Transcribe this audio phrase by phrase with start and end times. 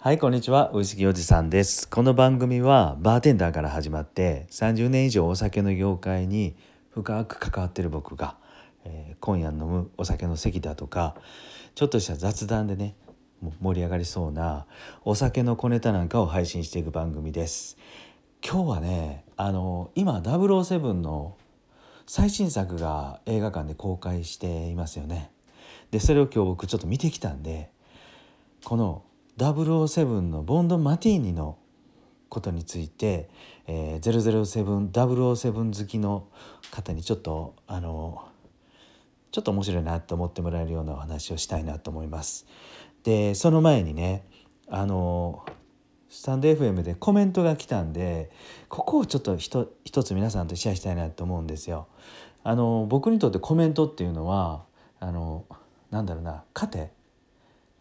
[0.00, 0.70] はい、こんにちは。
[0.74, 1.88] ウイスキーおじさんです。
[1.88, 6.54] この番組はバーテンダーから始まって30年以上お酒の業界に
[6.90, 8.36] 深く関わっている僕が、
[8.84, 11.16] えー今夜飲むお酒の席だとか
[11.74, 12.94] ちょっとした雑談でね
[13.60, 14.66] 盛り上がりそうな
[15.04, 17.76] お酒の小ネタなんかを配信していく番組です。
[18.40, 21.36] 今日はねあの今007の
[22.06, 25.32] 最新作が映画館で公開していますよね。
[25.90, 27.72] でそれを今日僕ちょっと見てきたんで
[28.62, 29.02] この
[29.38, 31.58] 007のボンド・マティーニの
[32.28, 33.30] ことについて、
[33.66, 36.26] えー、007、007好きの
[36.72, 38.28] 方にちょっとあの
[39.30, 42.46] ちょっと面白いなと思ってもらえるようなお話をしたいなと思います。
[43.04, 44.26] でその前にね
[44.68, 45.44] あの
[46.08, 48.30] スタンド FM でコメントが来たんで
[48.68, 51.86] ここをちょっとひと一つ皆さんとシェアしたいなと思うんですよ。
[52.42, 54.64] あの僕にとってコメントっていうのは
[54.98, 55.44] あの
[55.90, 56.90] なんだろうな糧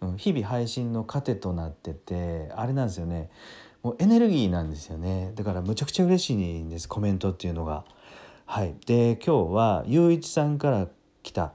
[0.01, 3.29] うん日々配信の糧となっててあれなんですよね
[3.83, 7.85] もうエネルギーなんですよねだからむちゃくちゃ嬉しいんですコメントっていうのが。
[8.49, 10.87] はい、で今日はゆういちさんから
[11.21, 11.51] 来た、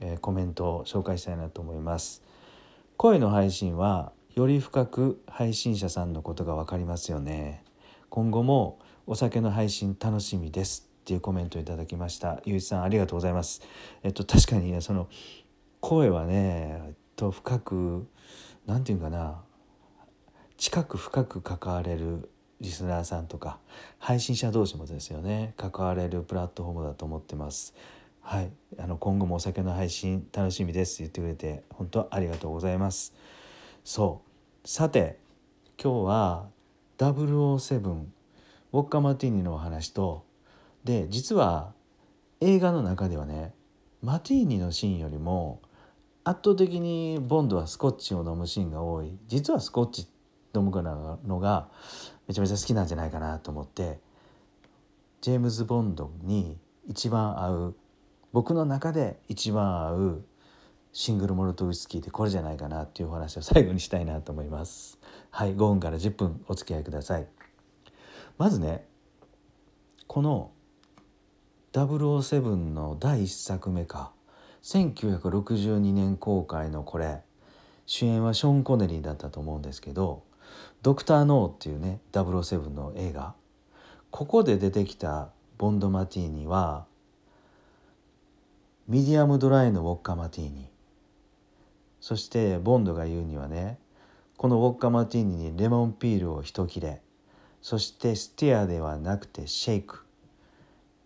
[0.00, 2.22] えーコメントを紹介したいなと思います。
[2.96, 7.62] 声の配信はより深く配信者さんのことが分かりますよね。
[8.08, 12.40] 今後もお酒の配信楽しみですっていうコメントをいただきました。
[12.46, 13.60] ゆういちさんありがとうございます。
[14.02, 15.08] えっと確かにねその
[15.80, 18.06] 声はねと深く
[18.66, 19.42] なんていうかな
[20.56, 22.28] 近く深く関われる
[22.60, 23.58] リスナーさんとか
[24.00, 27.74] 配信者同士もですよね関われるプラットフォームだと思ってます。
[28.20, 33.14] はい、あの今後もお酒の配信楽しみですって言ってくれて本当ありがとうございます。
[33.84, 34.22] そ
[34.64, 35.18] うさて
[35.82, 36.46] 今日は
[36.98, 40.24] 007ウォッカマティーニのお話と
[40.84, 41.72] で実は
[42.40, 43.52] 映画の中ではね
[44.02, 45.60] マティーニのシーンよりも
[46.24, 49.18] 圧倒的にボンドはスコッチを飲むシーンが多い。
[49.26, 50.08] 実はスコッチ
[50.54, 50.70] 飲む
[51.26, 51.68] のが
[52.28, 53.98] めちゃめちゃ好きなんじゃないかなと思って。
[55.20, 57.76] ジェームズ・ボンドに一番合う
[58.32, 60.24] 僕の中で一番合う
[60.92, 64.98] シングルモルトウイスキーってこれじゃないかなっていうお話を最後にしたいなと思います。
[65.30, 67.26] はい5分から10分お付き合いください。
[68.36, 68.86] まずね
[70.06, 70.50] この
[71.72, 74.12] 007の第1作目か。
[74.62, 77.20] 1962年公開のこれ
[77.86, 80.22] 主演はショーン・コネリーだったと思うんですけど
[80.82, 83.34] 「ドクター・ノー」っていうね007の映画
[84.10, 86.86] ここで出てきたボンド・マティーニは
[88.88, 90.68] ミディアムドライのウォッカ・マティーニ。
[92.00, 93.78] そしてボンドが言うにはね
[94.36, 97.00] このウォッカ・マティーニにレモンピールを一切れ
[97.60, 100.04] そしてステアではなくてシェイク。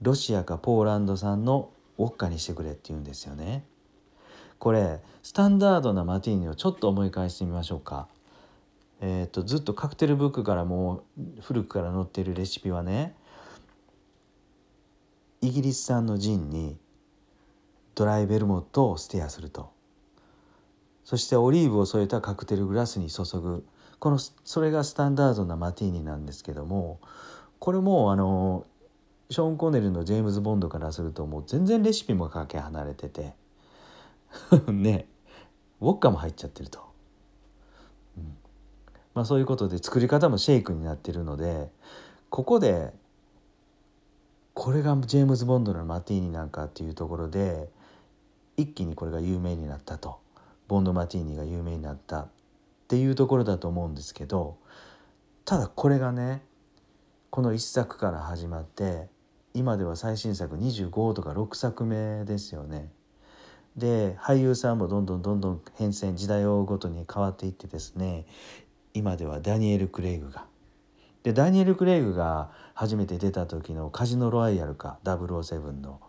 [0.03, 3.65] ロシアかポーランド産のウォッカにしてくれって言うんですよね。
[4.59, 8.09] これスタンダードなマティーニをちょっと思い返してみましょうか。
[9.01, 13.15] えー、とずっとカクテルブックからもう古くから載っているレシピはね
[15.43, 16.79] イギリス産のジンに
[17.95, 19.71] ドライベルモットをステアすると。
[21.05, 23.65] そしてオリーブを添えたカクテルグラスに注ぐ。
[23.99, 27.01] このそれがスタンダードなマティーニなんですけども
[27.59, 28.67] これもあの
[29.31, 33.35] ショーン・コネルのジェームズ・ボンドからするともう全然レシピもかけ離れてて。
[34.71, 35.09] ね。
[35.81, 36.81] ウォッカも入っちゃってると、
[38.17, 38.37] うん。
[39.15, 41.71] まあ、そういうことで作り方もシェイクになってるので
[42.31, 42.95] ここで
[44.55, 47.71] これがジェームズ・ボンドのマティーニなんかっていうところで
[48.57, 50.19] 一気にこれが有名になったと。
[50.69, 52.29] ボンド・マティーニが有名になった。
[52.87, 54.57] っていうところだと思うんですけど
[55.45, 56.43] ただこれがね
[57.31, 59.09] この1作から始まって
[59.57, 62.91] 今では最新作25とか6作目ですよね。
[63.75, 68.27] で俳優さんもどんどんどんどん変遷時代をごとに変わっていってですね
[68.93, 70.45] 今ではダニエル・クレイグが。
[71.23, 76.01] でダニエル・クレイグが初めて出た時の「カジノ・ロワイヤル」か007の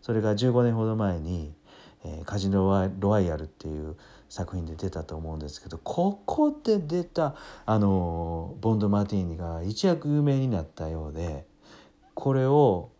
[0.00, 1.52] それが15年ほど前に
[2.04, 3.96] 「えーカジノ・ロワイヤル」っていう
[4.30, 7.34] 作品で出たと思うんですけどここで出た
[7.66, 11.46] あのボンド・マティーニが一躍有名になったようで
[12.14, 12.90] これを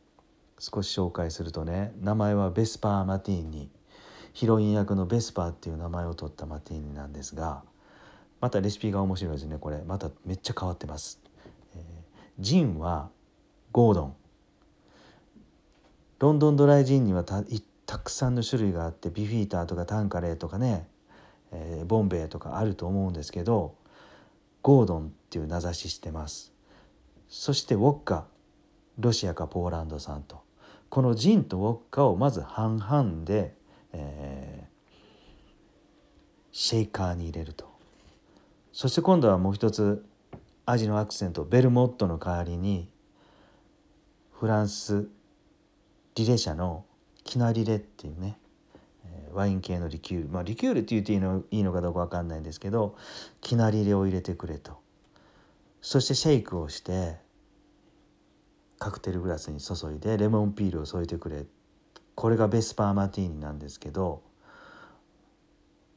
[0.59, 3.71] 少し紹介するとね名前はベスパー・マティーニ
[4.33, 7.63] ヒロイン役のベスパーっていう名前を取ったマティーニなんですが
[8.45, 9.83] またレシピが面白いですねこれ。
[9.87, 11.19] まためっちゃ変わってます。
[11.75, 11.83] えー
[12.39, 13.09] ジンは
[13.73, 14.17] ゴードン。
[16.19, 17.43] ロンドンドライジンにはた
[17.87, 20.87] たくさんの種類があってビフィーターとかタンカレーとかね、
[21.53, 23.77] えーボンベイとかあると思うんですけど
[24.61, 26.53] ゴードンっていう名指ししてます。
[27.31, 28.27] そしてウォッカ。
[28.99, 30.43] ロシアかポーランド産と。
[30.89, 33.55] このジンとウォッカをまず半々で、
[33.93, 34.75] えー
[36.57, 37.69] シェイカーに入れると。
[38.73, 40.07] そして今度はもう一つ
[40.65, 42.89] 味のアクセントベルモットの代わりに
[44.31, 45.09] フランス
[46.15, 46.85] リレ社の
[47.25, 48.39] キナリレっていうね
[49.33, 50.29] ワイン系のリキュール。
[50.29, 52.97] まあリキュールって言っていいのいいのかどうか分かんないんですけど
[53.41, 54.79] キナリレを入れてくれと。
[55.83, 57.17] そしてシェイクをして
[58.79, 61.47] カクテルグラスに注いでレモンピールを添えてくれ
[62.15, 64.23] これがベスパーマティーニなんですけど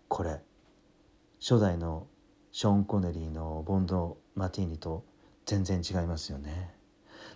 [0.07, 0.39] これ
[1.39, 2.07] 初代の
[2.51, 5.03] ショーン・コネリーのボンド・マティーニと
[5.45, 6.73] 全然違いますよね。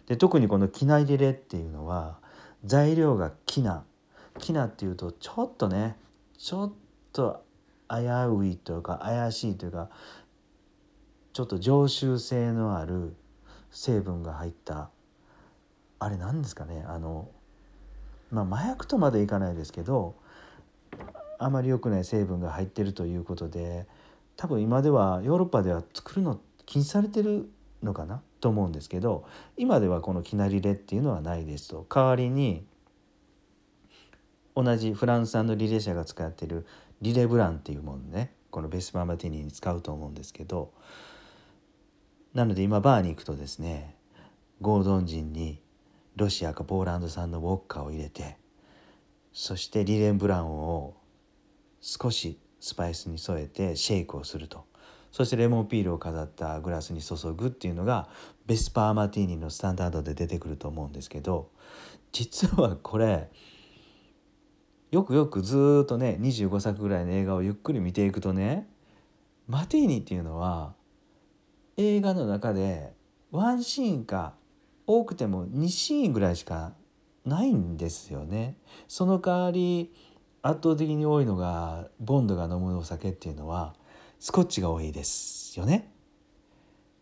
[0.08, 2.20] で特にこのキナリレっていうのは
[2.66, 3.84] 材料がキナ
[4.40, 5.96] キナっていうとちょっとね
[6.38, 6.74] ちょっ
[7.14, 7.44] と
[7.90, 7.98] 危
[8.30, 9.90] ういというか怪しいというか
[11.34, 13.16] ちょっと常習性のある
[13.70, 14.90] 成分が入った
[16.02, 17.30] あれ何ですかねあの
[18.32, 20.16] まあ麻薬とまでいかないですけど
[21.38, 23.86] あまり良くない成分が入ってるということで
[24.36, 27.52] 多分今ではヨーロッパでは作るの禁止されてる
[27.84, 29.26] のかなと思うんですけど
[29.58, 31.86] 今ではこのキナリレっていうのはないですと。
[31.88, 32.66] 代わりに
[34.56, 36.66] 同じフランス産のリレー社が使ってる
[37.02, 40.74] リレブランっていうものねこのベスパーマティニに使うと思うんですけど
[42.34, 43.96] なので今バーに行くとですね
[44.62, 45.62] ゴードンジンに
[46.16, 48.38] ロシアかポーランド産のウォッカを入れて
[49.34, 50.96] そしてリレンブラウンを
[51.80, 54.66] 少しスパイスに添えてシェイクをすると。
[55.12, 58.08] そしてレモンピールを飾ったグラスに注ぐっていうのが
[58.48, 61.52] ベスパーマティーニのスタンダードで出てくると思うんですけど
[62.14, 63.30] 実はこれ
[64.92, 68.70] よくよくずっとね25作ぐらいの映画をゆっくり見ていくとね
[69.48, 70.74] マティーニっていうのは
[71.76, 72.94] 映画の中で
[73.32, 74.34] ワンシーンか
[74.88, 76.74] 多くても2シーンぐらいしか
[77.26, 78.58] ないんですよね。
[78.88, 79.94] その代わり
[80.42, 83.76] 圧倒的に多いのがボンドが飲むお酒っていうのは
[84.20, 85.94] スコッチが多いですよね。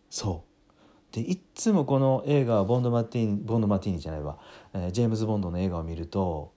[0.10, 0.44] そ
[1.12, 4.38] うでいつもこの映画はボンド・マティーニボンド・マティーニじゃないわ、
[4.74, 6.54] えー、ジェームズ・ボンドの映画を見ると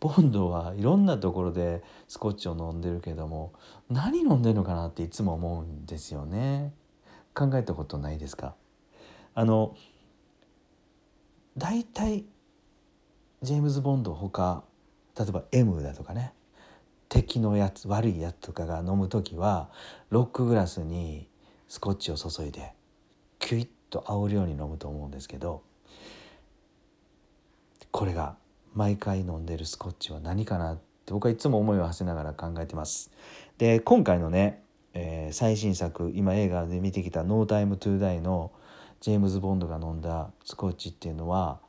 [0.00, 3.52] ボンドはいろんなところでスコッチを飲んでるけども
[3.88, 6.72] 何飲んでるのかなっていつも思うんですよね。
[7.34, 8.54] 考えたことないですか？
[9.34, 9.74] あの
[11.64, 12.26] 大体
[13.40, 14.64] ジェームズ・ボンドほか
[15.18, 16.34] 例えば M だとかね
[17.08, 19.70] 敵のやつ悪いやつとかが飲む時は
[20.10, 21.26] ロックグラスに
[21.68, 22.74] スコッチを注いで
[23.38, 25.62] キュイッと煽るように飲むと思うんですけど
[27.90, 28.36] これが
[28.74, 30.76] 毎回飲んでるスコッチは何かなっ
[31.06, 33.10] て僕はいつも思いを馳せながら考えてます。
[33.56, 34.62] で今回のね、
[34.92, 38.52] えー、最新作今映画で見てきた「ノータイムトゥーダイの
[39.04, 41.60] ジェームズ・ボンドが飲んだスコッチっていうのは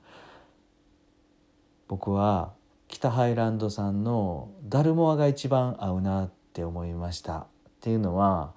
[1.90, 2.54] 僕は
[2.88, 7.40] 北ハイランド産のダルモアが一番合うなって思いました。
[7.40, 7.46] っ
[7.82, 8.54] ていうのは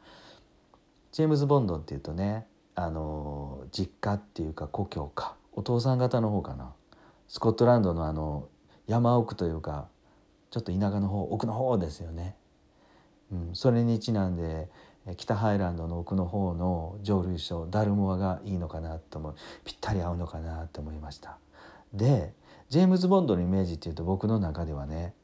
[1.10, 2.46] ジェームズ・ボンドっていうとね
[2.76, 6.72] あの実家っていうか故郷かお父さん方の方かな
[7.26, 8.46] スコットランドのあの
[8.86, 9.88] 山奥というか
[10.52, 12.36] ちょっと田舎の方奥の方ですよね。
[13.32, 14.70] うん、それにちなんで
[15.16, 19.34] 北ハイランドの奥の方の蒸留所ダルモアがいいのかなと思う
[19.64, 21.38] ぴったり合うのかなと思いました。
[21.92, 22.34] で
[22.68, 25.14] ジェームズ・ボンドのイメージっていうと僕の中ではね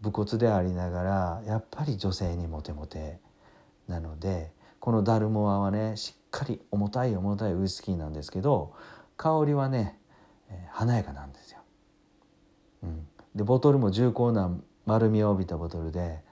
[0.00, 3.18] 武骨でありながらやっぱり女性にモテモテ
[3.88, 8.72] なのでこのダルモアはねしっかり重たい重たいウイスキーなんですけど
[9.16, 9.98] 香りはね
[10.70, 11.58] 華やかなんですよ。
[12.84, 14.50] うん、でボトルも重厚な
[14.86, 16.22] 丸みを帯びたボトルで、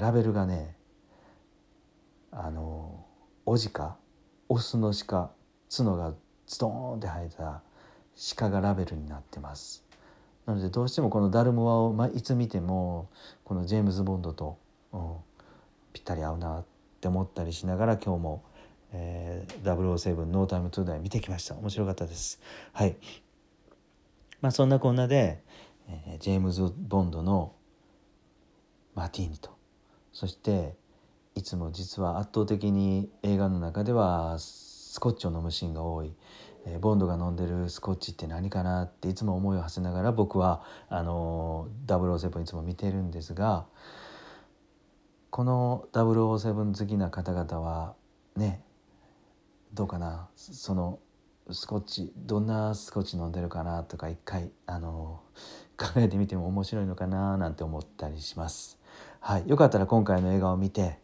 [0.00, 0.74] ラベルがね
[2.36, 3.06] あの
[3.46, 3.96] オジか
[4.48, 5.30] オスの鹿
[5.70, 6.14] 角が
[6.46, 7.62] ズドーンって生えた
[8.36, 9.84] 鹿がラベルになってます。
[10.46, 13.08] なのでどうしてもこのダルモアを、ま、いつ見ても
[13.44, 14.58] このジェームズ・ボンドと、
[14.92, 15.16] うん、
[15.92, 16.64] ぴったり合うなっ
[17.00, 18.44] て思ったりしながら今日も、
[18.92, 21.54] えー、007ノータイムトゥーダイ見てきました。
[21.54, 22.40] 面白かったです。
[22.72, 22.96] はい。
[24.40, 25.40] まあそんなこんなで、
[25.88, 27.54] えー、ジェームズ・ボンドの
[28.94, 29.56] マティーニと
[30.12, 30.74] そして
[31.34, 36.12] いつも実は圧倒的に映画の中ではスコッチを飲むシーンが多い、
[36.64, 43.66] えー、ボンドが飲んでるスコッチって何かなっていつも思いを馳せながら僕はあのー007いつも見てるんですが
[45.30, 47.94] この007好きな方々は
[48.36, 48.62] ね
[49.72, 50.28] どうかな？
[50.36, 51.00] その
[51.50, 55.20] スコッチどんなスコッチ飲んでるかなとか一回あの
[55.76, 58.78] 考えてみても面白いのかななんて思ったりします。
[59.18, 61.02] はい、よかったら今回の映画を見て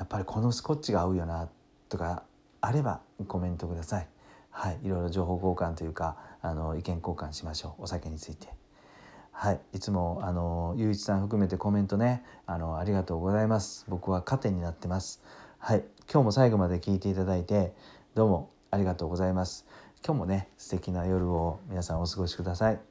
[0.00, 1.48] やっぱりこのスコッチが合うよな
[1.88, 2.24] とか
[2.60, 4.08] あればコメントください。
[4.50, 8.48] はい、いろいろ情報交換というかあの意見交換しましょうお酒について。
[9.30, 13.84] はい、いつもあのゆういちさん含めてコメントねあのありがとうございます。
[13.88, 15.22] 僕は糧になってます。
[15.58, 17.74] はい今日も最後まで聞いていただいて
[18.14, 19.66] どうもありがとうございます
[20.04, 22.89] 今日もね素敵な夜を皆さんお過ごしください